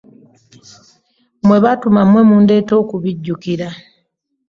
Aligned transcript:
Mmwe 1.41 1.57
b'atuma 1.63 2.01
mmwe 2.07 2.21
mundeeta 2.29 2.73
okubijjukira. 2.81 3.67